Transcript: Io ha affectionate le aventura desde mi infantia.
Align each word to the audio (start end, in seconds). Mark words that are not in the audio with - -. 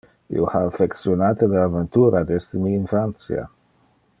Io 0.35 0.45
ha 0.51 0.61
affectionate 0.69 1.49
le 1.51 1.59
aventura 1.65 2.23
desde 2.31 2.65
mi 2.65 2.73
infantia. 2.79 3.45